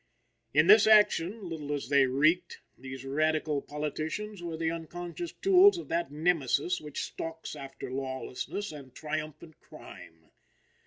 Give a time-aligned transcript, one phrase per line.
[0.59, 5.89] _In this action, little as they reeked, these radical politicians were the unconscious tools of
[5.89, 10.31] that Nemesis which stalks after lawlessness and triumphant crime.